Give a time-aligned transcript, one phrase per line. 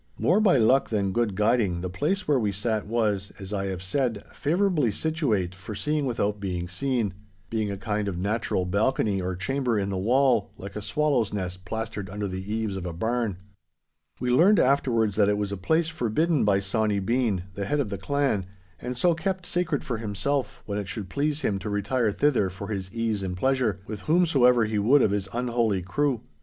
[0.17, 3.83] More by luck than good guiding, the place where we sat was, as I have
[3.83, 9.77] said, favourably situate for seeing without being seen—being a kind of natural balcony or chamber
[9.77, 13.37] in the wall, like a swallow's nest plastered under the eaves of a barn.
[14.19, 17.89] We learned afterwards that it was a place forbidden by Sawny Bean, the head of
[17.89, 18.47] the clan,
[18.79, 22.69] and so kept sacred for himself when it should please him to retire thither for
[22.69, 26.21] his ease and pleasure, with whomsoever he would of his unholy crew.